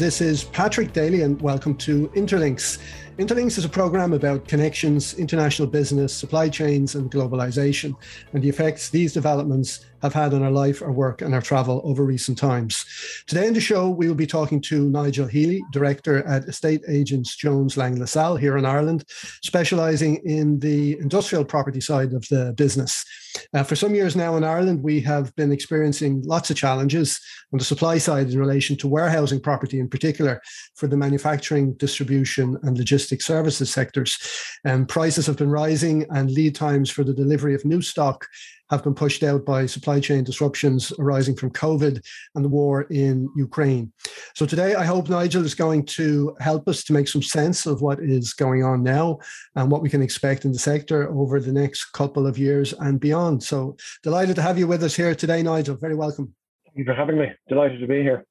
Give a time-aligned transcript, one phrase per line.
[0.00, 2.78] This is Patrick Daly, and welcome to Interlinks.
[3.20, 7.94] Interlinks is a program about connections, international business, supply chains, and globalization,
[8.32, 11.82] and the effects these developments have had on our life, our work, and our travel
[11.84, 12.86] over recent times.
[13.26, 17.36] Today in the show, we will be talking to Nigel Healy, Director at Estate Agents
[17.36, 19.04] Jones Lang LaSalle here in Ireland,
[19.42, 23.04] specializing in the industrial property side of the business.
[23.52, 27.20] Uh, for some years now in Ireland, we have been experiencing lots of challenges
[27.52, 30.40] on the supply side in relation to warehousing property in particular
[30.80, 34.18] for the manufacturing, distribution, and logistics services sectors.
[34.64, 38.26] And prices have been rising, and lead times for the delivery of new stock
[38.70, 42.00] have been pushed out by supply chain disruptions arising from COVID
[42.34, 43.92] and the war in Ukraine.
[44.34, 47.82] So today, I hope Nigel is going to help us to make some sense of
[47.82, 49.18] what is going on now
[49.56, 52.98] and what we can expect in the sector over the next couple of years and
[52.98, 53.42] beyond.
[53.42, 55.76] So delighted to have you with us here today, Nigel.
[55.76, 56.32] Very welcome.
[56.64, 57.26] Thank you for having me.
[57.48, 58.24] Delighted to be here.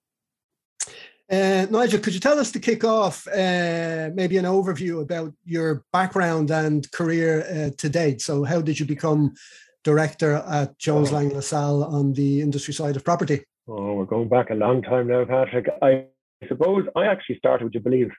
[1.32, 5.84] Uh, Nigel, could you tell us to kick off uh, maybe an overview about your
[5.94, 8.20] background and career uh, to date?
[8.22, 9.36] So, how did you become
[9.84, 13.44] director at Jones Lang LaSalle on the industry side of property?
[13.68, 15.68] Oh, we're going back a long time now, Patrick.
[15.84, 16.06] I
[16.48, 18.10] suppose I actually started, would you believe,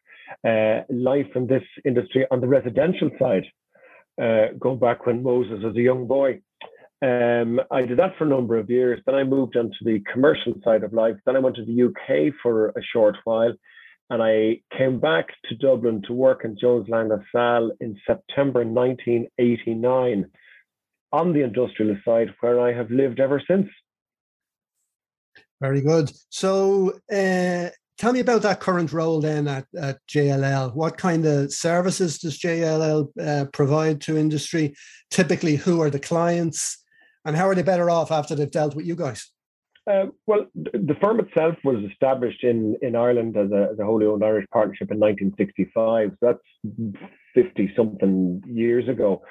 [0.47, 3.47] uh, life in this industry on the residential side,
[4.23, 6.41] uh, going back when Moses was a young boy.
[7.03, 9.01] Um, I did that for a number of years.
[9.07, 11.17] Then I moved on to the commercial side of life.
[11.25, 13.55] Then I went to the UK for a short while.
[14.11, 20.27] And I came back to Dublin to work in Jones Lang LaSalle in September 1989
[21.13, 23.69] on the industrial side, where I have lived ever since.
[25.61, 26.11] Very good.
[26.29, 30.75] So, uh, tell me about that current role then at, at JLL.
[30.75, 34.75] What kind of services does JLL uh, provide to industry?
[35.11, 36.79] Typically, who are the clients,
[37.25, 39.31] and how are they better off after they've dealt with you guys?
[39.91, 44.07] Uh, well, the firm itself was established in, in Ireland as a, as a wholly
[44.07, 46.11] owned Irish partnership in 1965.
[46.21, 47.05] So that's
[47.35, 49.23] 50 something years ago.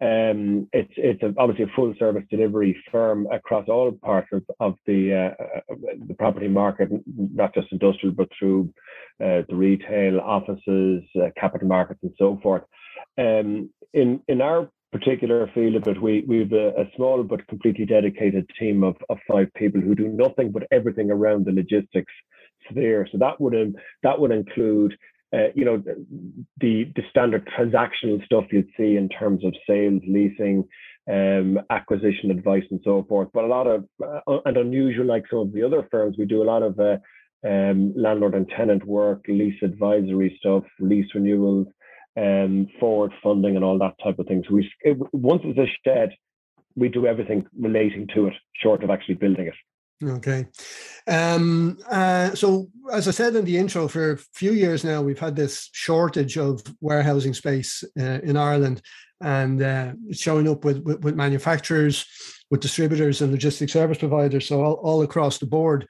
[0.00, 4.76] Um, it's it's a, obviously a full service delivery firm across all parts of, of
[4.86, 5.74] the uh,
[6.06, 8.72] the property market, not just industrial, but through
[9.20, 12.62] uh, the retail, offices, uh, capital markets, and so forth.
[13.18, 17.84] Um, in in our particular field of it, we we've a, a, small but completely
[17.84, 22.12] dedicated team of, of five people who do nothing but everything around the logistics
[22.70, 23.06] sphere.
[23.10, 24.96] So that would um, that would include
[25.32, 25.82] uh, you know,
[26.58, 30.66] the the standard transactional stuff you'd see in terms of sales, leasing,
[31.10, 33.28] um, acquisition advice, and so forth.
[33.34, 36.42] But a lot of uh, and unusual, like some of the other firms, we do
[36.42, 36.96] a lot of uh,
[37.46, 41.66] um, landlord and tenant work, lease advisory stuff, lease renewals,
[42.18, 44.44] um, forward funding, and all that type of thing.
[44.48, 46.10] So we it, once it's a shed,
[46.76, 49.54] we do everything relating to it, short of actually building it.
[50.02, 50.46] Okay.
[51.08, 55.18] Um, uh, so, as I said in the intro, for a few years now, we've
[55.18, 58.80] had this shortage of warehousing space uh, in Ireland,
[59.20, 62.06] and uh, it's showing up with, with, with, manufacturers,
[62.48, 65.88] with distributors, and logistic service providers, so all, all across the board.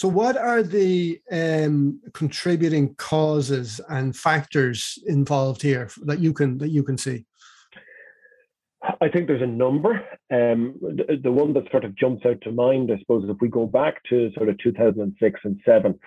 [0.00, 6.70] So, what are the um, contributing causes and factors involved here that you can that
[6.70, 7.26] you can see?
[9.02, 10.02] I think there's a number.
[10.32, 13.48] Um, the, the, one that sort of jumps out to mind, I suppose, if we
[13.48, 15.98] go back to sort of 2006 and seven,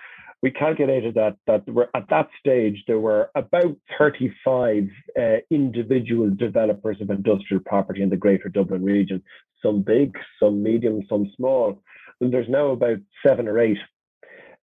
[0.42, 5.22] we calculated that that were, at that stage there were about 35 uh,
[5.52, 9.22] individual developers of industrial property in the Greater Dublin region.
[9.62, 11.84] Some big, some medium, some small.
[12.24, 13.78] And there's now about seven or eight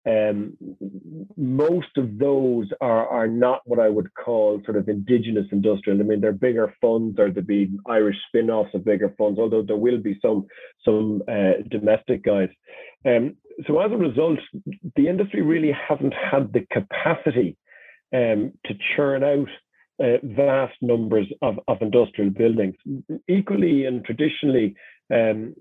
[0.08, 0.56] um,
[1.36, 6.00] most of those are are not what I would call sort of indigenous industrial.
[6.00, 9.76] I mean, they're bigger funds or they be Irish spin-offs of bigger funds, although there
[9.76, 10.46] will be some
[10.84, 12.48] some uh, domestic guys.
[13.04, 14.38] Um, so as a result,
[14.96, 17.58] the industry really hasn't had the capacity
[18.14, 19.48] um, to churn out
[20.02, 22.74] uh, vast numbers of, of industrial buildings.
[23.28, 24.74] Equally and traditionally,
[25.10, 25.54] um,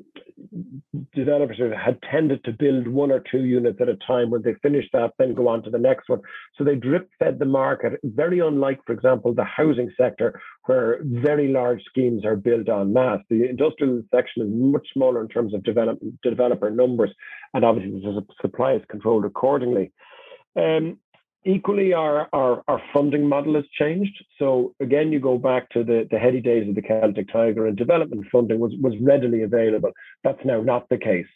[1.13, 4.29] developers had tended to build one or two units at a time.
[4.29, 6.21] When they finish that, then go on to the next one.
[6.57, 11.47] So they drip fed the market, very unlike, for example, the housing sector, where very
[11.49, 13.21] large schemes are built en masse.
[13.29, 17.11] The industrial section is much smaller in terms of develop, developer numbers,
[17.53, 19.91] and obviously the supply is controlled accordingly.
[20.55, 20.97] Um,
[21.45, 24.23] Equally, our, our, our funding model has changed.
[24.37, 27.77] So again, you go back to the, the heady days of the Celtic Tiger and
[27.77, 29.91] development funding was, was readily available.
[30.23, 31.27] That's now not the case.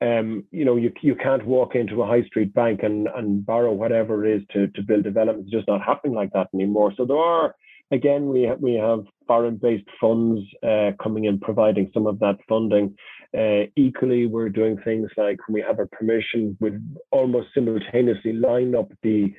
[0.00, 3.72] Um, you know, you, you can't walk into a high street bank and, and borrow
[3.72, 5.46] whatever it is to, to build development.
[5.46, 6.92] It's just not happening like that anymore.
[6.96, 7.54] So there are,
[7.90, 12.36] again, we have, we have foreign based funds uh, coming in providing some of that
[12.48, 12.96] funding.
[13.36, 16.72] Uh, equally, we're doing things like when we have a permission, we
[17.10, 19.32] almost simultaneously line up the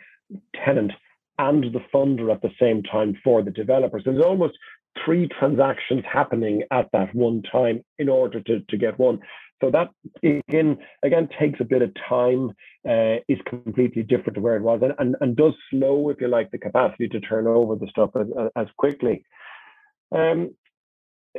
[0.63, 0.91] tenant
[1.39, 3.99] and the funder at the same time for the developer.
[3.99, 4.57] So there's almost
[5.03, 9.19] three transactions happening at that one time in order to, to get one.
[9.61, 9.89] So that
[10.23, 12.51] again again takes a bit of time,
[12.87, 16.27] uh, is completely different to where it was, and, and, and does slow, if you
[16.27, 19.25] like, the capacity to turn over the stuff as, as quickly.
[20.11, 20.55] Um,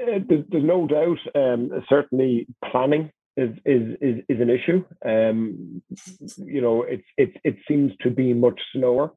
[0.07, 4.85] there's, there's, no doubt, um, certainly planning is is is, is an issue.
[5.05, 5.83] Um,
[6.39, 9.13] you know, it's it it seems to be much slower.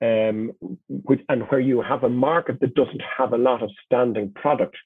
[0.00, 0.50] Um,
[0.88, 4.76] which, and where you have a market that doesn't have a lot of standing product,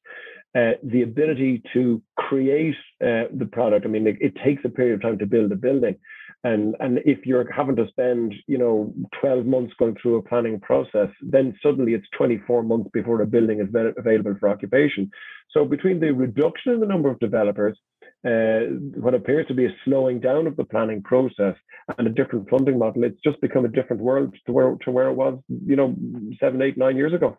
[0.55, 3.87] uh, the ability to create uh, the product.
[3.87, 5.97] I mean, it, it, takes a period of time to build a building,
[6.45, 10.61] and and if you're having to spend, you know, 12 months going through a planning
[10.61, 15.11] process, then suddenly it's 24 months before a building is available for occupation.
[15.51, 17.79] So between the reduction in the number of developers,
[18.27, 18.61] uh,
[18.97, 21.55] what appears to be a slowing down of the planning process
[21.97, 25.09] and a different funding model, it's just become a different world to where to where
[25.09, 25.95] it was, you know,
[26.41, 27.39] seven, eight, nine years ago.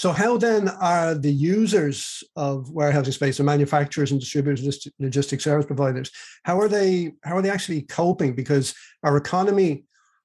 [0.00, 5.66] So, how then are the users of warehousing space, the manufacturers and distributors, logistics service
[5.66, 6.10] providers,
[6.42, 7.12] how are they?
[7.22, 8.34] How are they actually coping?
[8.34, 9.84] Because our economy,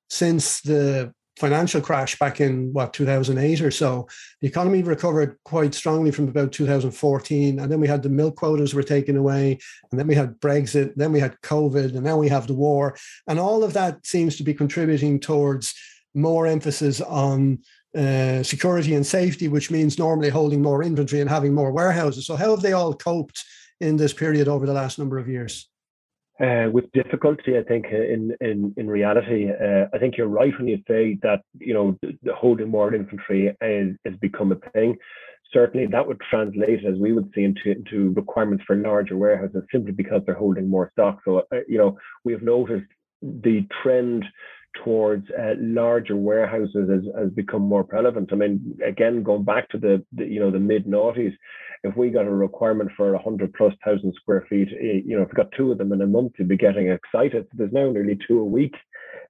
[0.10, 4.07] since the financial crash back in what 2008 or so,
[4.39, 8.74] the economy recovered quite strongly from about 2014, and then we had the milk quotas
[8.74, 9.60] were taken away,
[9.92, 12.95] and then we had Brexit, then we had COVID, and now we have the war,
[13.27, 15.74] and all of that seems to be contributing towards
[16.13, 17.60] more emphasis on
[17.95, 22.25] uh, security and safety, which means normally holding more inventory and having more warehouses.
[22.25, 23.44] So, how have they all coped
[23.80, 25.69] in this period over the last number of years?
[26.39, 30.68] Uh, with difficulty, I think in in in reality, uh, I think you're right when
[30.68, 31.97] you say that you know
[32.36, 34.98] holding more inventory is has become a thing.
[35.53, 39.94] Certainly, that would translate, as we would see, into into requirements for larger warehouses simply
[39.94, 41.19] because they're holding more stock.
[41.24, 42.91] So, uh, you know, we have noticed
[43.21, 44.25] the trend
[44.83, 48.30] towards uh, larger warehouses has, has become more prevalent.
[48.31, 51.33] I mean, again, going back to the, the you know the mid noughties,
[51.83, 55.24] if we got a requirement for a hundred plus thousand square feet, eh, you know,
[55.24, 57.48] if we got two of them in a month, you'd be getting excited.
[57.54, 58.75] There's now nearly two a week,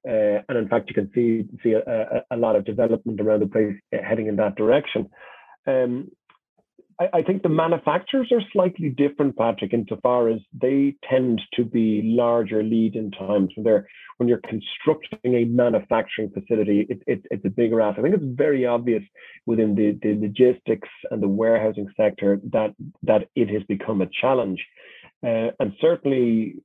[0.08, 3.42] uh, and in fact, you can see see a, a, a, lot of development around
[3.42, 5.10] the place eh, heading in that direction.
[5.68, 6.10] Um,
[7.00, 12.02] I, I think the manufacturers are slightly different, Patrick, insofar as they tend to be
[12.04, 13.52] larger lead in times.
[13.56, 13.88] When they're
[14.18, 18.00] when you're constructing a manufacturing facility, it, it, it's a bigger ask.
[18.00, 19.04] I think it's very obvious
[19.46, 24.66] within the, the logistics and the warehousing sector that that it has become a challenge.
[25.24, 26.56] Uh, and certainly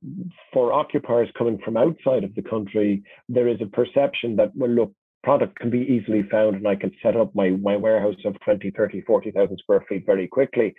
[0.53, 4.93] for occupiers coming from outside of the country, there is a perception that, well, look,
[5.23, 8.71] product can be easily found and I can set up my, my warehouse of 20,
[8.71, 10.73] 30, 40,000 square feet very quickly.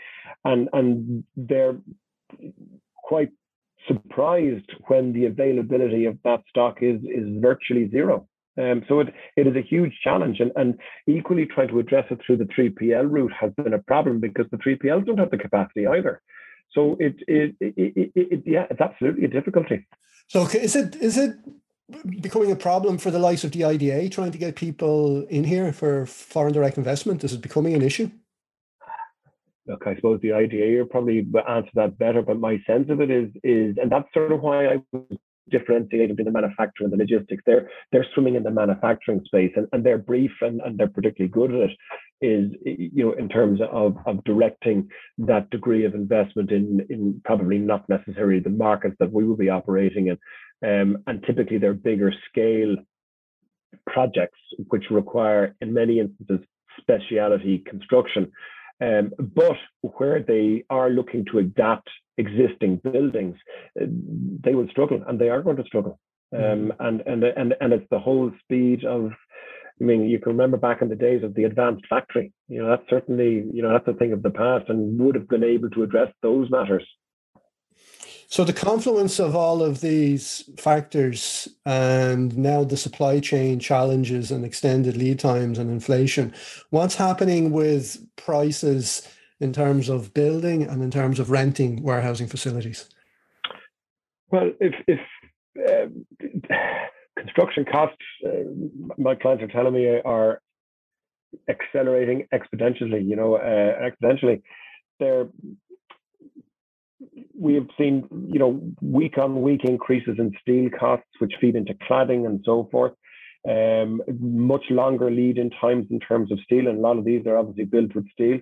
[0.45, 1.77] And, and they're
[2.97, 3.31] quite
[3.87, 8.29] surprised when the availability of that stock is, is virtually zero.
[8.59, 12.19] Um, so it, it is a huge challenge, and, and equally trying to address it
[12.25, 15.87] through the 3PL route has been a problem because the 3PLs don't have the capacity
[15.87, 16.21] either.
[16.73, 19.87] So it, it, it, it, it yeah, it's absolutely a difficulty.
[20.29, 21.35] So is it is it
[22.21, 25.73] becoming a problem for the likes of the IDA trying to get people in here
[25.73, 27.25] for foreign direct investment?
[27.25, 28.11] Is it becoming an issue?
[29.67, 33.31] Look, I suppose the IDA probably answer that better, but my sense of it is
[33.45, 35.19] is, and that's sort of why I was
[35.51, 37.43] differentiating between the manufacturing and the logistics.
[37.47, 41.31] They're they're swimming in the manufacturing space, and, and they're brief and, and they're particularly
[41.31, 41.77] good at it
[42.23, 47.59] is you know in terms of of directing that degree of investment in in probably
[47.59, 50.17] not necessarily the markets that we will be operating in
[50.63, 52.77] um, and typically they're bigger scale
[53.87, 54.39] projects,
[54.69, 56.47] which require, in many instances,
[56.81, 58.31] speciality construction.
[58.81, 61.89] Um, but where they are looking to adapt
[62.19, 63.37] existing buildings,
[63.81, 63.87] uh,
[64.45, 65.99] they will struggle, and they are going to struggle.
[66.35, 66.87] Um, mm-hmm.
[66.87, 69.11] and and and and it's the whole speed of.
[69.81, 72.33] I mean, you can remember back in the days of the advanced factory.
[72.49, 75.29] You know, that's certainly you know that's a thing of the past, and would have
[75.29, 76.87] been able to address those matters
[78.33, 84.43] so the confluence of all of these factors and now the supply chain challenges and
[84.43, 86.33] extended lead times and inflation,
[86.71, 89.07] what's happening with prices
[89.39, 92.89] in terms of building and in terms of renting warehousing facilities?
[94.31, 95.01] Well, if, if
[95.69, 96.27] uh,
[97.19, 98.31] construction costs, uh,
[98.97, 100.41] my clients are telling me, are
[101.51, 104.41] accelerating exponentially, you know, uh, exponentially.
[104.99, 105.29] They're
[107.39, 111.75] we have seen, you know, week on week increases in steel costs, which feed into
[111.75, 112.93] cladding and so forth.
[113.49, 117.27] um, much longer lead in times in terms of steel, and a lot of these
[117.27, 118.39] are obviously built with steel.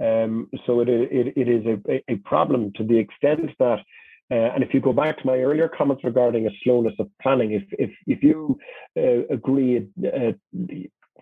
[0.00, 3.80] Um, so it, it, it is a, a problem to the extent that,
[4.30, 7.52] uh, and if you go back to my earlier comments regarding a slowness of planning,
[7.52, 8.58] if if if you
[8.96, 10.32] uh, agree uh,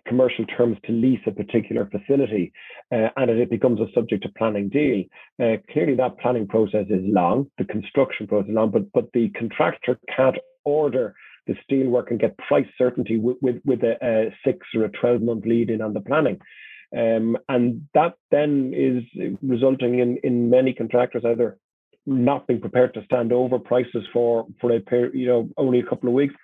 [0.09, 2.53] commercial terms to lease a particular facility
[2.91, 5.05] uh, and it becomes a subject to planning deal,
[5.43, 9.29] uh, clearly that planning process is long, the construction process is long, but but the
[9.31, 11.15] contractor can't order
[11.47, 15.23] the steelwork and get price certainty with, with, with a, a, six or a 12
[15.23, 16.39] month lead in on the planning.
[16.97, 19.03] Um, and that then is
[19.43, 21.59] resulting in, in many contractors either
[22.07, 25.85] not being prepared to stand over prices for, for a period, you know, only a
[25.85, 26.35] couple of weeks.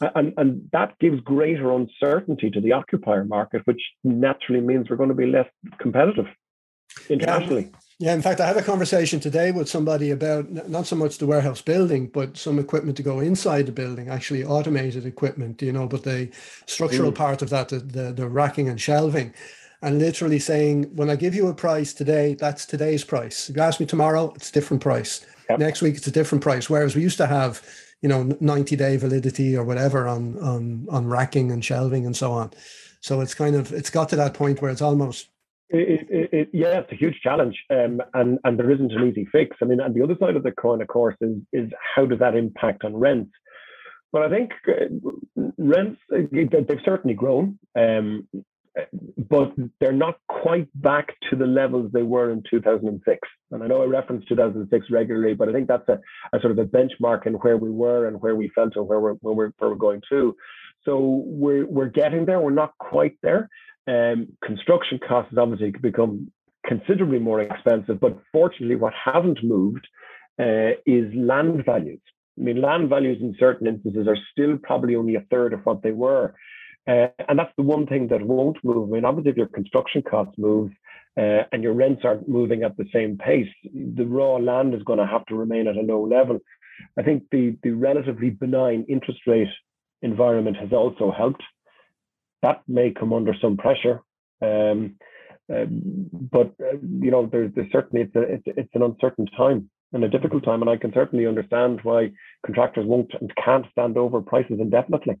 [0.00, 5.08] And, and that gives greater uncertainty to the occupier market, which naturally means we're going
[5.08, 6.26] to be less competitive
[7.08, 7.70] internationally.
[7.72, 7.78] Yeah.
[8.00, 11.26] Yeah, in fact, I had a conversation today with somebody about not so much the
[11.26, 15.88] warehouse building, but some equipment to go inside the building, actually automated equipment, you know,
[15.88, 16.30] but the
[16.66, 17.16] structural mm.
[17.16, 19.34] part of that, the, the, the racking and shelving,
[19.82, 23.50] and literally saying, when I give you a price today, that's today's price.
[23.50, 25.26] If you ask me tomorrow, it's a different price.
[25.50, 25.58] Yep.
[25.58, 26.70] Next week, it's a different price.
[26.70, 27.62] Whereas we used to have,
[28.02, 32.32] you know, 90 day validity or whatever on, on, on racking and shelving and so
[32.32, 32.50] on.
[33.00, 35.28] So it's kind of, it's got to that point where it's almost
[35.70, 39.26] it, it, it, yeah, it's a huge challenge, um, and and there isn't an easy
[39.30, 39.56] fix.
[39.60, 42.20] I mean, and the other side of the coin, of course, is is how does
[42.20, 43.32] that impact on rents?
[44.10, 48.26] But I think uh, rents uh, they've certainly grown, um,
[49.16, 53.28] but they're not quite back to the levels they were in 2006.
[53.50, 56.00] And I know I reference 2006 regularly, but I think that's a,
[56.32, 59.00] a sort of a benchmark in where we were and where we felt and where
[59.00, 60.36] we're where we're, where we're going to.
[60.84, 62.40] So we're we're getting there.
[62.40, 63.48] We're not quite there.
[63.86, 66.30] Um, construction costs obviously become
[66.66, 69.86] considerably more expensive, but fortunately, what hasn't moved
[70.38, 72.00] uh, is land values.
[72.38, 75.82] I mean, land values in certain instances are still probably only a third of what
[75.82, 76.34] they were.
[76.88, 78.88] Uh, and that's the one thing that won't move.
[78.88, 80.70] I mean, obviously, if your construction costs move
[81.18, 84.98] uh, and your rents aren't moving at the same pace, the raw land is going
[84.98, 86.38] to have to remain at a low level.
[86.98, 89.48] I think the, the relatively benign interest rate
[90.00, 91.42] environment has also helped
[92.42, 94.02] that may come under some pressure.
[94.40, 94.96] Um,
[95.52, 99.70] uh, but uh, you know, there's, there's certainly it's, a, it's it's an uncertain time
[99.92, 102.12] and a difficult time, and I can certainly understand why
[102.44, 105.16] contractors won't and can't stand over prices indefinitely.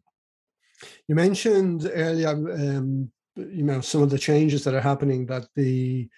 [1.06, 5.26] You mentioned earlier, um, you know, some of the changes that are happening.
[5.26, 6.08] That the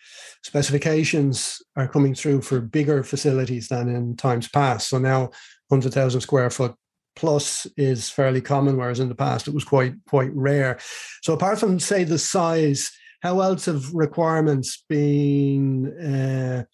[0.43, 4.89] specifications are coming through for bigger facilities than in times past.
[4.89, 5.31] So now,
[5.71, 6.75] hundred thousand square foot
[7.17, 10.79] plus is fairly common, whereas in the past it was quite quite rare.
[11.23, 12.91] So apart from say the size,
[13.23, 16.65] how else have requirements been uh,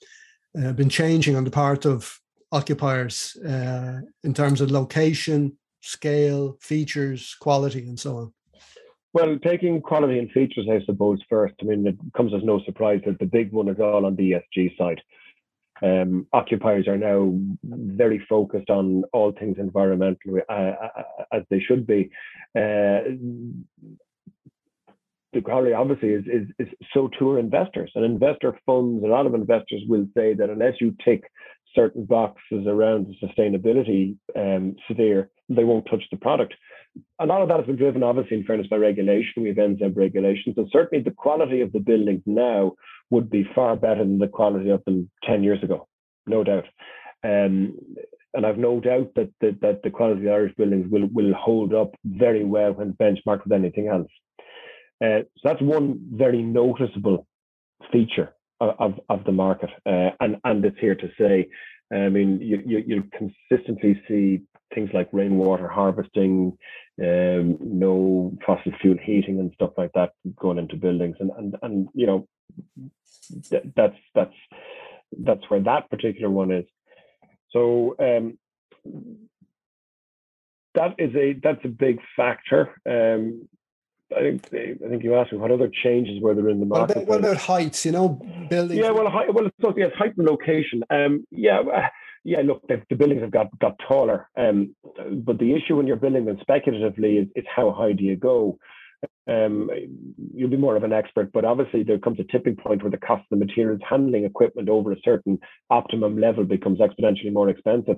[0.59, 2.19] uh, been changing on the part of
[2.53, 8.33] occupiers uh, in terms of location, scale, features, quality, and so on?
[9.13, 11.55] Well, taking quality and features, I suppose, first.
[11.63, 14.33] I mean, it comes as no surprise that the big one is all on the
[14.33, 15.01] ESG side.
[15.83, 21.03] Um, occupiers are now very focused on all things environmental uh, uh,
[21.33, 22.11] as they should be.
[22.55, 23.13] Uh,
[25.33, 29.05] the quality obviously is, is, is so too are investors and investor funds.
[29.05, 31.25] A lot of investors will say that unless you tick
[31.75, 36.55] certain boxes around the sustainability um, sphere, they won't touch the product.
[37.21, 39.43] A lot of that has been driven, obviously, in fairness, by regulation.
[39.43, 42.73] We have NZEB regulations, and certainly the quality of the buildings now
[43.11, 45.87] would be far better than the quality of them 10 years ago,
[46.27, 46.65] no doubt.
[47.23, 47.79] Um,
[48.35, 51.33] and I've no doubt that, that, that the quality of the Irish buildings will, will
[51.35, 54.11] hold up very well when benchmarked with anything else.
[55.03, 57.27] Uh, so that's one very noticeable
[57.93, 59.71] feature of, of, of the market.
[59.85, 61.49] Uh, and, and it's here to say,
[61.93, 64.43] I mean, you, you, you consistently see
[64.75, 66.57] things like rainwater harvesting,
[67.01, 71.17] um, no fossil fuel heating and stuff like that going into buildings.
[71.21, 72.29] And, and, and you know,
[73.75, 74.35] that's that's
[75.19, 76.65] that's where that particular one is.
[77.51, 78.39] So um,
[80.75, 82.75] that is a that's a big factor.
[82.89, 83.49] Um,
[84.17, 86.97] I think I think you asked me what other changes were there in the market.
[86.99, 87.85] What about, what about heights?
[87.85, 88.09] You know,
[88.49, 88.81] buildings.
[88.81, 90.85] Yeah, well, height, well, it's, yes, height and location.
[90.91, 91.89] Um, yeah,
[92.27, 92.43] yeah.
[92.45, 94.29] Look, the, the, buildings have got got taller.
[94.37, 94.75] Um,
[95.13, 98.59] but the issue when you're building them speculatively is, is how high do you go?
[99.29, 99.69] um,
[100.35, 102.97] you'll be more of an expert, but obviously there comes a tipping point where the
[102.97, 105.39] cost of the materials handling equipment over a certain
[105.71, 107.97] optimum level becomes exponentially more expensive.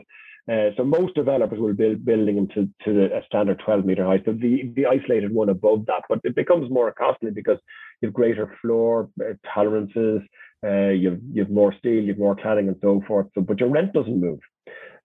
[0.51, 4.23] Uh, so most developers will build building them to, to a standard 12 meter height.
[4.25, 7.59] So the, the isolated one above that, but it becomes more costly because
[8.01, 10.23] you have greater floor uh, tolerances,
[10.65, 13.27] uh, you have you have more steel, you have more cladding, and so forth.
[13.35, 14.41] So, but your rent doesn't move.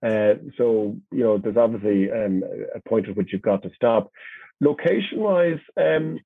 [0.04, 2.42] Uh, so you know, there's obviously um,
[2.74, 4.10] a point at which you've got to stop.
[4.60, 6.18] Location-wise, um,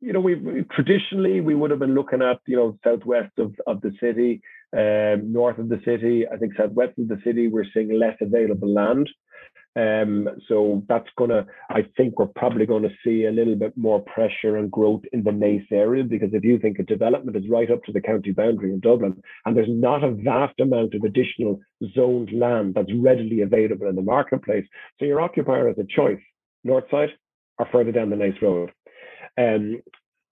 [0.00, 3.80] you know, we, traditionally we would have been looking at you know southwest of, of
[3.80, 4.42] the city,
[4.76, 6.26] um, north of the city.
[6.30, 9.08] I think southwest of the city we're seeing less available land.
[9.76, 14.00] Um, so that's gonna, I think we're probably going to see a little bit more
[14.00, 17.70] pressure and growth in the Naas area because if you think a development is right
[17.70, 21.60] up to the county boundary in Dublin and there's not a vast amount of additional
[21.94, 24.64] zoned land that's readily available in the marketplace,
[24.98, 26.22] so your occupier has a choice,
[26.64, 27.10] north side
[27.58, 28.70] or further down the Naas road.
[29.36, 29.82] Um,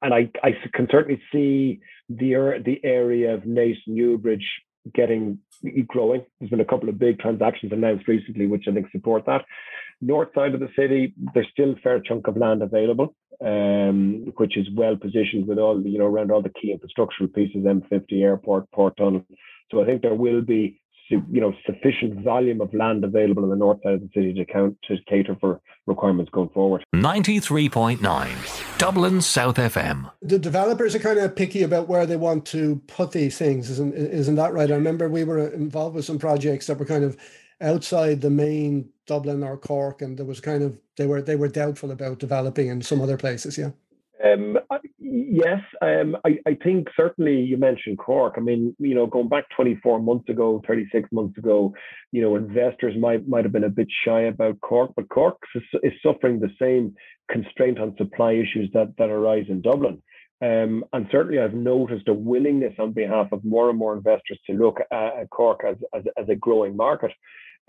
[0.01, 4.47] and I, I can certainly see the the area of Naas Newbridge
[4.93, 5.39] getting
[5.87, 6.25] growing.
[6.39, 9.45] There's been a couple of big transactions announced recently, which I think support that.
[10.01, 13.15] North side of the city, there's still a fair chunk of land available,
[13.45, 17.65] um, which is well positioned with all you know, around all the key infrastructural pieces,
[17.65, 19.25] M50 airport, port tunnel.
[19.71, 23.57] So I think there will be you know sufficient volume of land available on the
[23.57, 26.85] north side of the city to count to cater for requirements going forward.
[26.93, 28.37] Ninety three point nine,
[28.79, 30.11] Dublin South FM.
[30.23, 33.95] The developers are kind of picky about where they want to put these things, isn't
[33.95, 34.71] isn't that right?
[34.71, 37.17] I remember we were involved with some projects that were kind of
[37.61, 41.49] outside the main Dublin or Cork, and there was kind of they were they were
[41.49, 43.59] doubtful about developing in some other places.
[43.59, 43.71] Yeah.
[44.25, 44.59] Um,
[45.05, 48.35] yes, um, I, I, think certainly you mentioned Cork.
[48.37, 51.75] I mean, you know, going back 24 months ago, 36 months ago,
[52.11, 55.63] you know, investors might might have been a bit shy about Cork, but Cork is,
[55.83, 56.95] is suffering the same
[57.31, 60.03] constraint on supply issues that that arise in Dublin.
[60.43, 64.57] Um, and certainly, I've noticed a willingness on behalf of more and more investors to
[64.57, 67.13] look at Cork as, as, as a growing market.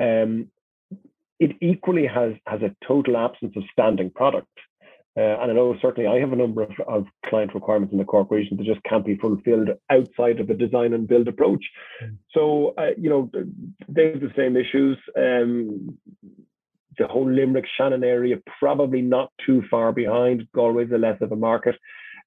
[0.01, 0.51] Um,
[1.39, 4.47] it equally has has a total absence of standing product.
[5.17, 8.05] Uh, and I know certainly I have a number of, of client requirements in the
[8.05, 11.63] Cork region that just can't be fulfilled outside of a design and build approach.
[12.03, 12.17] Mm.
[12.31, 13.31] So, uh, you know,
[13.88, 14.98] they have the same issues.
[15.15, 15.98] Um,
[16.98, 20.48] the whole Limerick Shannon area probably not too far behind.
[20.53, 21.75] Galway's a less of a market.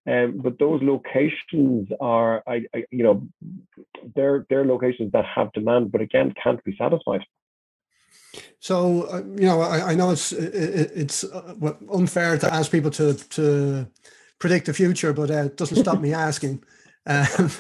[0.07, 3.28] Um, but those locations are, I, I, you know,
[4.14, 7.25] they're, they're locations that have demand, but again, can't be satisfied.
[8.60, 12.91] So uh, you know, I, I know it's it, it's uh, unfair to ask people
[12.93, 13.86] to to
[14.38, 16.62] predict the future, but uh, it doesn't stop me asking.
[17.06, 17.50] Um,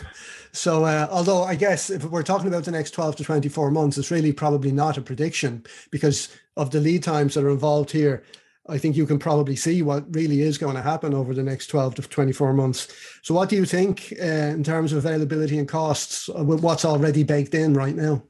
[0.52, 3.70] so, uh, although I guess if we're talking about the next twelve to twenty four
[3.70, 7.90] months, it's really probably not a prediction because of the lead times that are involved
[7.90, 8.24] here.
[8.70, 11.68] I think you can probably see what really is going to happen over the next
[11.68, 12.88] 12 to 24 months.
[13.22, 16.84] So, what do you think uh, in terms of availability and costs uh, with what's
[16.84, 18.22] already baked in right now?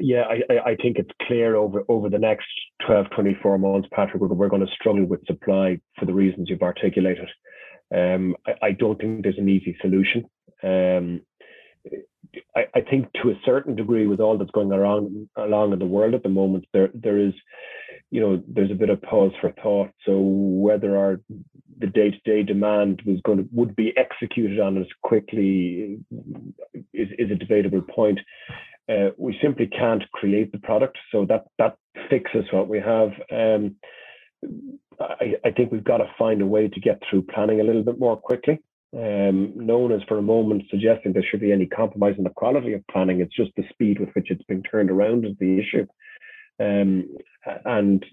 [0.00, 2.46] Yeah, I, I think it's clear over, over the next
[2.86, 7.28] 12, 24 months, Patrick, we're going to struggle with supply for the reasons you've articulated.
[7.94, 10.24] Um, I, I, don't think there's an easy solution.
[10.62, 11.20] Um,
[12.56, 15.86] I, I, think to a certain degree, with all that's going around along in the
[15.86, 17.32] world at the moment, there there is,
[18.10, 19.90] you know, there's a bit of pause for thought.
[20.04, 21.20] So whether our
[21.78, 25.98] the day to day demand was going to would be executed on as quickly
[26.92, 28.18] is, is a debatable point
[28.88, 30.98] uh, we simply can't create the product.
[31.12, 31.76] So that that
[32.10, 33.10] fixes what we have.
[33.32, 33.76] Um,
[35.00, 37.82] I, I, think we've got to find a way to get through planning a little
[37.82, 38.60] bit more quickly.
[38.96, 42.30] Um, no one is for a moment suggesting there should be any compromise in the
[42.30, 43.20] quality of planning.
[43.20, 45.86] It's just the speed with which it's being turned around is the issue.
[46.58, 47.16] Um,
[47.64, 48.04] and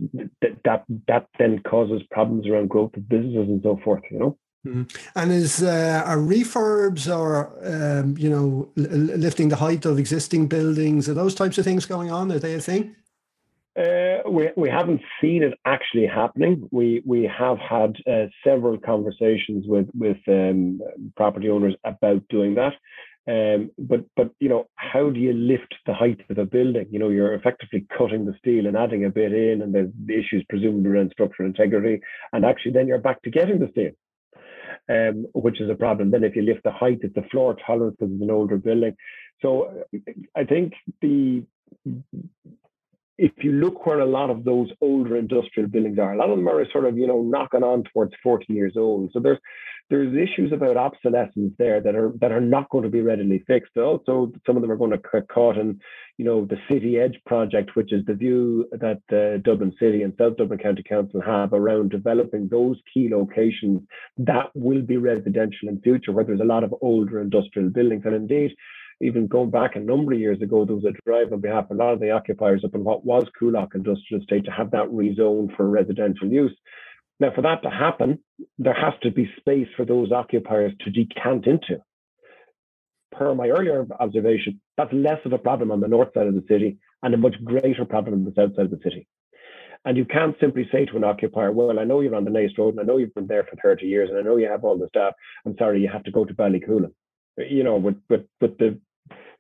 [0.42, 4.04] th- that that then causes problems around growth of businesses and so forth.
[4.12, 4.38] You know.
[4.66, 4.84] Mm-hmm.
[5.16, 10.48] And is uh, are refurbs or um, you know l- lifting the height of existing
[10.48, 11.10] buildings?
[11.10, 12.32] Are those types of things going on?
[12.32, 12.96] Are they a thing?
[13.78, 16.70] Uh, we we haven't seen it actually happening.
[16.72, 20.80] We we have had uh, several conversations with with um,
[21.18, 22.74] property owners about doing that.
[23.26, 26.88] Um, but but you know how do you lift the height of a building?
[26.90, 30.20] You know you're effectively cutting the steel and adding a bit in, and there's the
[30.20, 33.92] issues presumably around structural integrity, and actually then you're back to getting the steel
[34.90, 36.12] um, which is a problem.
[36.12, 38.96] Then if you lift the height, it's the floor tolerance because it's an older building.
[39.42, 39.84] So
[40.36, 41.44] I think the
[43.18, 46.38] if you look where a lot of those older industrial buildings are, a lot of
[46.38, 49.12] them are sort of you know knocking on towards 40 years old.
[49.14, 49.40] So there's
[49.90, 53.78] there's issues about obsolescence there that are that are not going to be readily fixed.
[53.78, 55.80] Also, some of them are going to get caught in,
[56.18, 60.14] you know, the City Edge project, which is the view that uh, Dublin City and
[60.18, 63.82] South Dublin County Council have around developing those key locations
[64.18, 68.04] that will be residential in future, where there's a lot of older industrial buildings.
[68.06, 68.56] And indeed,
[69.02, 71.78] even going back a number of years ago, there was a drive on behalf of
[71.78, 74.88] a lot of the occupiers up in what was Coolock Industrial Estate to have that
[74.88, 76.56] rezoned for residential use.
[77.24, 78.20] Now, for that to happen,
[78.58, 81.82] there has to be space for those occupiers to decant into.
[83.14, 86.44] Per my earlier observation, that's less of a problem on the north side of the
[86.50, 89.08] city and a much greater problem on the south side of the city.
[89.86, 92.58] And you can't simply say to an occupier, well, I know you're on the Naas
[92.58, 94.66] Road and I know you've been there for 30 years and I know you have
[94.66, 95.14] all the staff.
[95.46, 96.92] I'm sorry, you have to go to Ballycoolen.
[97.38, 98.82] You know, with, with, with the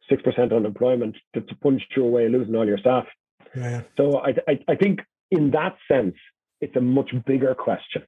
[0.09, 3.07] 6% unemployment, that's to punch you away losing all your staff.
[3.53, 3.81] Yeah.
[3.97, 6.15] So I, I, I think in that sense,
[6.63, 8.03] it's a much bigger question.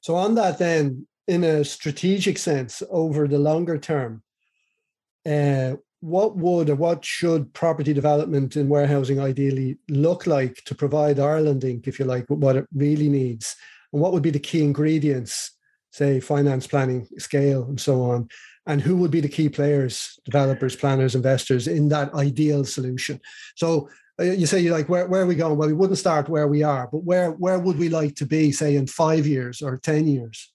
[0.00, 4.22] So on that then, in a strategic sense, over the longer term,
[5.28, 11.18] uh, what would or what should property development in warehousing ideally look like to provide
[11.18, 13.56] Ireland Inc., if you like, what it really needs?
[13.92, 15.56] And what would be the key ingredients,
[15.92, 18.28] say finance planning, scale, and so on?
[18.66, 23.20] And who would be the key players, developers, planners, investors in that ideal solution?
[23.56, 23.88] So
[24.20, 25.56] you say you like where, where are we going?
[25.56, 28.52] Well, we wouldn't start where we are, but where where would we like to be,
[28.52, 30.52] say, in five years or ten years?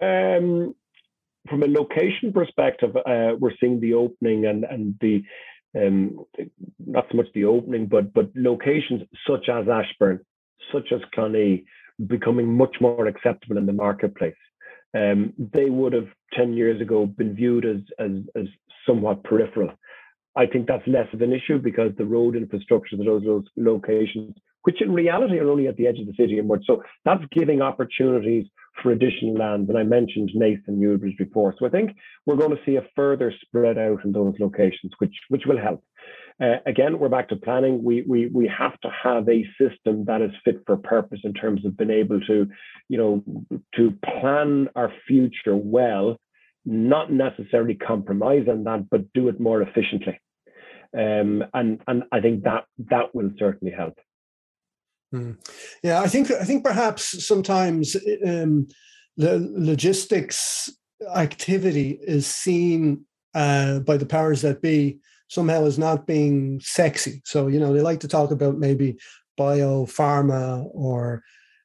[0.00, 0.74] Um,
[1.48, 5.22] from a location perspective, uh, we're seeing the opening and and the
[5.76, 6.24] um,
[6.86, 10.20] not so much the opening, but but locations such as Ashbourne
[10.72, 11.64] such as Clonee,
[12.06, 14.34] becoming much more acceptable in the marketplace.
[14.94, 18.46] Um, they would have ten years ago been viewed as as, as
[18.86, 19.72] somewhat peripheral.
[20.36, 24.34] I think that's less of an issue because the road infrastructure to those, those locations,
[24.62, 26.64] which in reality are only at the edge of the city and much.
[26.66, 28.46] So that's giving opportunities
[28.82, 29.68] for additional land.
[29.68, 31.54] And I mentioned Naas and Newbridge before.
[31.58, 31.90] So I think
[32.24, 35.84] we're going to see a further spread out in those locations, which which will help.
[36.40, 37.84] Uh, again, we're back to planning.
[37.84, 41.64] We, we we have to have a system that is fit for purpose in terms
[41.66, 42.46] of being able to,
[42.88, 43.22] you know,
[43.76, 46.18] to plan our future well
[46.64, 50.20] not necessarily compromise on that, but do it more efficiently.
[50.96, 53.98] Um, and and I think that that will certainly help.
[55.14, 55.36] Mm.
[55.82, 57.96] Yeah, I think I think perhaps sometimes
[58.26, 58.68] um,
[59.16, 60.70] the logistics
[61.14, 64.98] activity is seen uh, by the powers that be
[65.28, 67.22] somehow as not being sexy.
[67.24, 68.98] So you know they like to talk about maybe
[69.36, 71.22] bio pharma or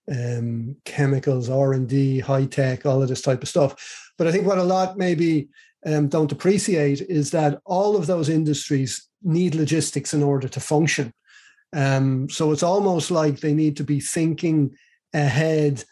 [0.10, 4.07] um, chemicals, R and D, high tech, all of this type of stuff.
[4.18, 5.50] But I think what a lot maybe
[5.86, 11.14] um, don't appreciate is that all of those industries need logistics in order to function.
[11.74, 14.76] Um, so it's almost like they need to be thinking
[15.14, 15.84] ahead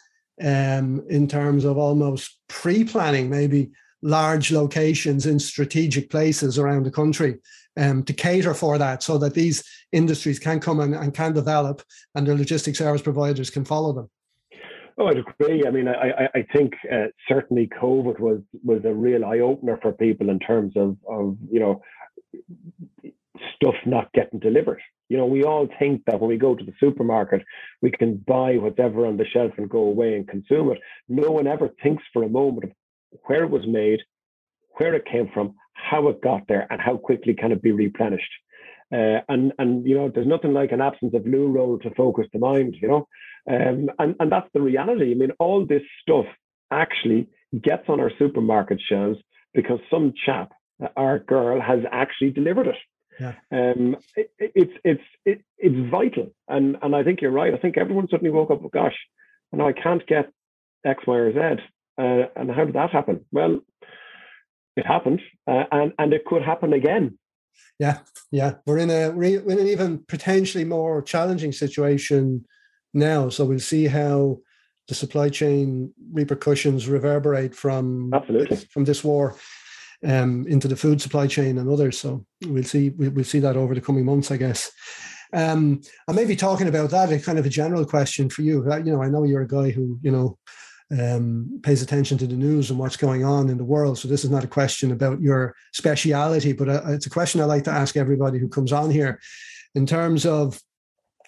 [0.42, 7.38] um, in terms of almost pre-planning, maybe large locations in strategic places around the country
[7.78, 11.82] um, to cater for that so that these industries can come and, and can develop
[12.14, 14.10] and their logistics service providers can follow them.
[14.98, 15.64] Oh, I'd agree.
[15.68, 19.92] I mean, I, I think uh, certainly COVID was was a real eye opener for
[19.92, 21.82] people in terms of of you know
[23.56, 24.82] stuff not getting delivered.
[25.10, 27.44] You know, we all think that when we go to the supermarket,
[27.82, 30.80] we can buy whatever on the shelf and go away and consume it.
[31.10, 32.72] No one ever thinks for a moment of
[33.26, 34.00] where it was made,
[34.78, 38.32] where it came from, how it got there, and how quickly can it be replenished.
[38.94, 42.28] Uh, and and you know, there's nothing like an absence of loo roll to focus
[42.32, 42.76] the mind.
[42.82, 43.08] You know,
[43.50, 45.12] um, and and that's the reality.
[45.12, 46.26] I mean, all this stuff
[46.72, 47.28] actually
[47.62, 49.20] gets on our supermarket shelves
[49.54, 50.52] because some chap,
[50.98, 52.76] our girl, has actually delivered it.
[53.20, 53.34] Yeah.
[53.52, 57.54] Um, it, it's it's it, it's vital, and and I think you're right.
[57.54, 58.62] I think everyone suddenly woke up.
[58.64, 58.98] Oh, gosh,
[59.52, 60.32] and I can't get
[60.86, 61.64] X, Y, or Z.
[61.98, 63.24] Uh, and how did that happen?
[63.32, 63.62] Well,
[64.76, 67.18] it happened, uh, and and it could happen again.
[67.80, 68.00] Yeah,
[68.32, 72.46] yeah, we're in a we're in an even potentially more challenging situation
[72.96, 73.30] now.
[73.30, 74.40] So we'll see how
[74.88, 79.36] the supply chain repercussions reverberate from absolutely from this war
[80.06, 82.00] um, into the food supply chain and others.
[82.00, 84.72] So we'll see we'll see that over the coming months, I guess.
[85.34, 87.12] Um, I may be talking about that.
[87.12, 88.64] A kind of a general question for you.
[88.78, 90.38] You know, I know you're a guy who you know
[90.92, 93.98] um, pays attention to the news and what's going on in the world.
[93.98, 97.46] So this is not a question about your speciality, but uh, it's a question I
[97.46, 99.20] like to ask everybody who comes on here,
[99.74, 100.62] in terms of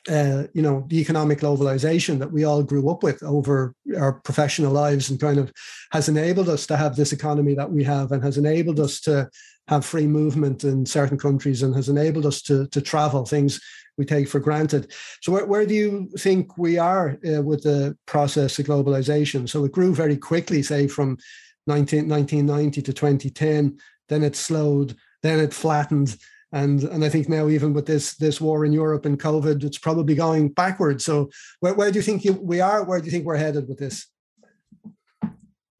[0.09, 4.71] uh, you know the economic globalization that we all grew up with over our professional
[4.71, 5.51] lives and kind of
[5.91, 9.29] has enabled us to have this economy that we have and has enabled us to
[9.67, 13.59] have free movement in certain countries and has enabled us to, to travel things
[13.97, 14.91] we take for granted.
[15.21, 19.49] So, where, where do you think we are uh, with the process of globalization?
[19.49, 21.17] So, it grew very quickly, say from
[21.65, 26.15] 19, 1990 to 2010, then it slowed, then it flattened.
[26.53, 29.77] And, and I think now even with this this war in Europe and COVID, it's
[29.77, 31.03] probably going backwards.
[31.03, 31.29] So
[31.59, 32.85] where, where do you think you, we are?
[32.85, 34.07] Where do you think we're headed with this?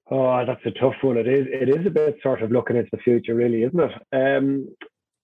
[0.10, 1.18] Oh, that's a tough one.
[1.18, 1.48] It is.
[1.50, 3.92] It is a bit sort of looking into the future, really, isn't it?
[4.14, 4.68] Um,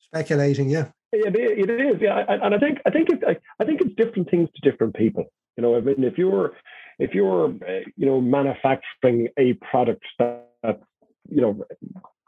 [0.07, 0.87] Speculating, yeah.
[1.11, 2.23] It, it is, yeah.
[2.27, 3.23] And I think I think it,
[3.59, 5.25] I think it's different things to different people.
[5.57, 6.53] You know, I mean, if you're
[6.99, 10.81] if you're uh, you know manufacturing a product that
[11.29, 11.63] you know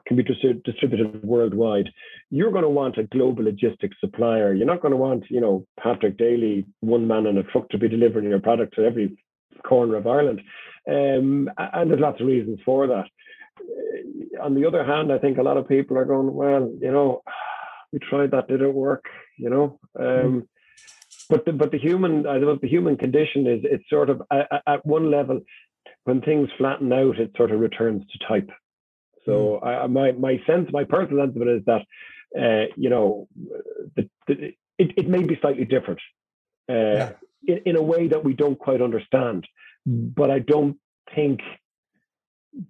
[0.08, 1.90] can be distributed worldwide,
[2.30, 4.54] you're going to want a global logistics supplier.
[4.54, 7.78] You're not going to want, you know, Patrick Daly, one man in a truck to
[7.78, 9.18] be delivering your product to every
[9.66, 10.42] corner of Ireland.
[10.88, 13.06] Um, and there's lots of reasons for that.
[13.60, 16.92] Uh, on the other hand, I think a lot of people are going, well, you
[16.92, 17.22] know,
[17.92, 19.06] we tried that, did it work?
[19.38, 20.48] You know, um, mm.
[21.30, 25.12] but the, but the human, I the human condition is it's sort of at one
[25.12, 25.42] level,
[26.06, 28.50] when things flatten out, it sort of returns to type.
[29.26, 29.68] So mm.
[29.68, 31.82] I, my my sense, my personal sense of it is that,
[32.40, 33.28] uh, you know,
[33.96, 34.34] the, the,
[34.78, 36.00] it, it may be slightly different,
[36.70, 37.12] uh, yeah.
[37.48, 39.48] in, in a way that we don't quite understand.
[39.86, 40.78] But I don't
[41.14, 41.42] think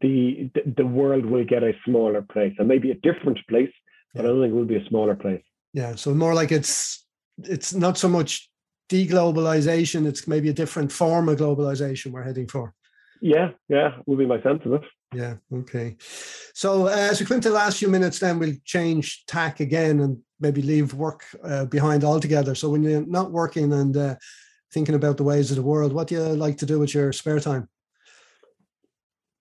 [0.01, 3.71] the, the world will get a smaller place, and maybe a different place,
[4.13, 4.29] but yeah.
[4.29, 5.43] I don't think it will be a smaller place.
[5.73, 7.05] Yeah, so more like it's
[7.43, 8.49] it's not so much
[8.89, 12.73] deglobalization; it's maybe a different form of globalization we're heading for.
[13.21, 14.81] Yeah, yeah, will be my sense of it.
[15.15, 15.95] Yeah, okay.
[16.53, 20.01] So uh, as we come to the last few minutes, then we'll change tack again
[20.01, 22.53] and maybe leave work uh, behind altogether.
[22.53, 24.15] So when you're not working and uh,
[24.73, 27.13] thinking about the ways of the world, what do you like to do with your
[27.13, 27.69] spare time?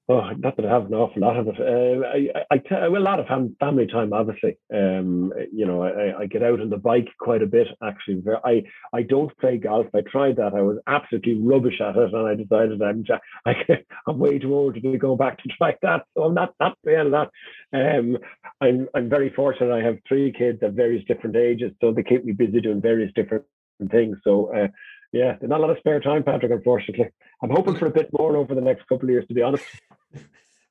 [0.07, 1.59] Oh, not that I have an awful lot of it.
[1.59, 4.59] Uh, I, I, I, well, a lot of fam- family time, obviously.
[4.71, 7.69] Um, you know, I, I get out on the bike quite a bit.
[7.83, 9.87] Actually, I I don't play golf.
[9.95, 10.53] I tried that.
[10.55, 13.03] I was absolutely rubbish at it, and I decided I'm
[13.47, 13.55] I,
[14.07, 16.03] I'm way too old to be going back to try that.
[16.15, 17.31] So I'm not not playing that.
[17.73, 18.19] Um,
[18.61, 19.73] I'm I'm very fortunate.
[19.75, 23.11] I have three kids at various different ages, so they keep me busy doing various
[23.15, 23.45] different
[23.91, 24.19] things.
[24.25, 24.69] So uh,
[25.13, 27.11] yeah, not a lot of spare time, Patrick, unfortunately.
[27.43, 29.65] I'm hoping for a bit more over the next couple of years, to be honest.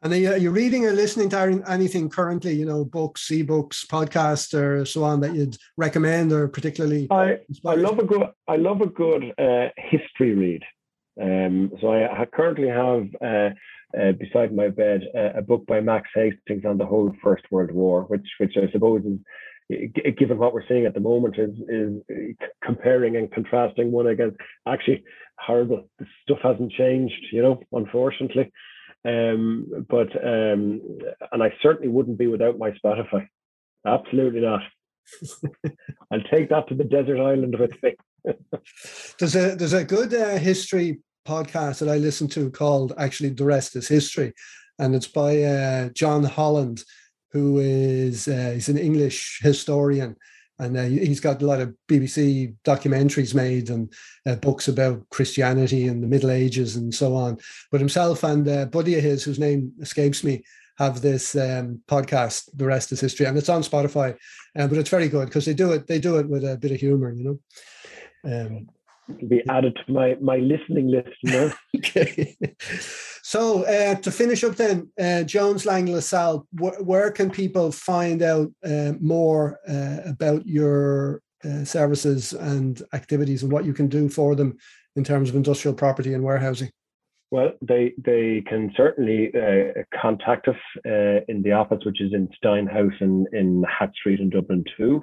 [0.03, 3.87] And are you, are you reading or listening to anything currently, you know, books, ebooks,
[3.87, 7.07] podcasts, or so on that you'd recommend or particularly?
[7.09, 10.63] I, I love a good I love a good uh, history read.
[11.21, 13.51] Um, so I, I currently have uh,
[13.97, 17.71] uh, beside my bed uh, a book by Max Hastings on the whole First World
[17.71, 19.19] War, which which I suppose is
[19.69, 24.37] given what we're seeing at the moment, is is comparing and contrasting one against.
[24.67, 25.03] Actually,
[25.37, 25.89] horrible.
[25.99, 28.51] The stuff hasn't changed, you know, unfortunately.
[29.05, 30.81] Um, but um,
[31.31, 33.27] and I certainly wouldn't be without my Spotify.
[33.85, 34.61] Absolutely not.
[36.11, 37.95] I'll take that to the desert island with me.
[39.19, 43.43] there's a there's a good uh, history podcast that I listen to called actually the
[43.43, 44.33] rest is history,
[44.79, 46.83] and it's by uh, John Holland
[47.33, 50.15] who is uh, he's an English historian,
[50.59, 53.91] and uh, he's got a lot of BBC documentaries made and
[54.27, 57.37] uh, books about Christianity and the Middle Ages and so on.
[57.71, 60.43] But himself and a uh, buddy of his, whose name escapes me,
[60.77, 62.49] have this um, podcast.
[62.55, 64.15] The rest is history, and it's on Spotify.
[64.55, 65.87] Um, but it's very good because they do it.
[65.87, 67.39] They do it with a bit of humor, you know.
[68.25, 68.67] Um,
[69.27, 71.09] be added to my my listening list.
[71.21, 71.51] You know?
[71.77, 72.35] okay.
[73.21, 78.21] So uh, to finish up, then uh, Jones Lang LaSalle, wh- where can people find
[78.21, 84.09] out uh, more uh, about your uh, services and activities and what you can do
[84.09, 84.57] for them
[84.95, 86.69] in terms of industrial property and warehousing?
[87.31, 90.57] Well, they they can certainly uh, contact us
[91.27, 95.01] in the office, which is in Styne House in, in Hatch Street in Dublin 2.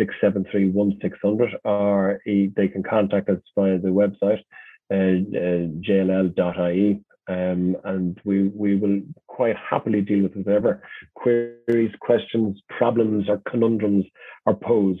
[0.00, 4.42] 673-1600 or they can contact us via the website
[4.90, 10.82] uh, uh, jll.ie um, and we we will quite happily deal with whatever
[11.14, 14.04] queries, questions, problems, or conundrums
[14.46, 15.00] are posed.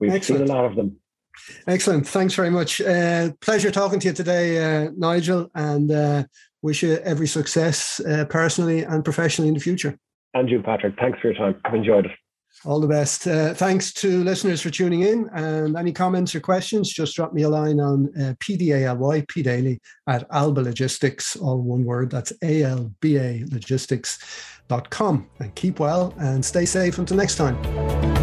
[0.00, 0.46] We've Excellent.
[0.46, 0.96] seen a lot of them.
[1.66, 2.06] Excellent.
[2.06, 2.80] Thanks very much.
[2.80, 6.24] Uh, pleasure talking to you today, uh, Nigel, and uh,
[6.62, 9.96] wish you every success uh, personally and professionally in the future.
[10.34, 10.96] And you, Patrick.
[10.98, 11.60] Thanks for your time.
[11.64, 12.12] I've enjoyed it.
[12.64, 13.26] All the best.
[13.26, 15.28] Uh, thanks to listeners for tuning in.
[15.32, 20.26] And any comments or questions, just drop me a line on uh, PDALY, PDaily at
[20.32, 22.10] Alba Logistics, all one word.
[22.10, 25.28] That's A L B A logistics.com.
[25.38, 28.17] And keep well and stay safe until next time.